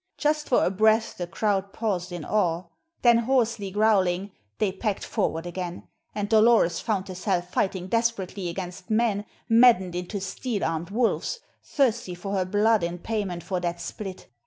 Just 0.17 0.49
for 0.49 0.65
a 0.65 0.71
breath 0.71 1.17
the 1.17 1.27
crowd 1.27 1.73
paused 1.73 2.11
in 2.11 2.25
awe; 2.25 2.63
then 3.03 3.19
hoarsely 3.19 3.69
growling 3.69 4.31
they 4.57 4.71
packed 4.71 5.05
forward 5.05 5.45
again, 5.45 5.87
and 6.15 6.27
Dolores 6.27 6.79
found 6.79 7.07
herself 7.07 7.51
fighting 7.51 7.85
desperately 7.87 8.49
against 8.49 8.89
men 8.89 9.25
maddened 9.47 9.93
into 9.93 10.19
steel 10.19 10.65
armed 10.65 10.89
wolves, 10.89 11.39
thirsty 11.63 12.15
for 12.15 12.33
her 12.33 12.45
blood 12.45 12.81
in 12.81 12.97
payment 12.97 13.43
for 13.43 13.59
that 13.59 13.79
split. 13.79 14.27